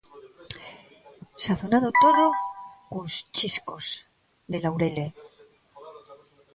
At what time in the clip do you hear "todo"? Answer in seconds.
2.03-2.25